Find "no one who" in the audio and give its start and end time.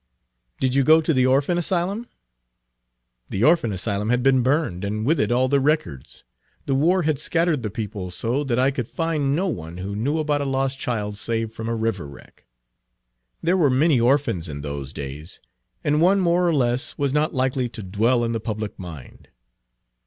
9.35-9.95